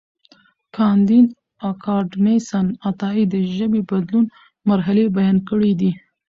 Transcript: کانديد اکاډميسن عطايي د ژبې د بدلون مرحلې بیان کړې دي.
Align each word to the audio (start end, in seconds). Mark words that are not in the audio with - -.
کانديد 0.75 1.27
اکاډميسن 1.69 2.67
عطايي 2.87 3.23
د 3.33 3.35
ژبې 3.55 3.81
د 3.83 3.87
بدلون 3.89 4.25
مرحلې 4.69 5.05
بیان 5.17 5.37
کړې 5.49 5.71
دي. 5.79 5.91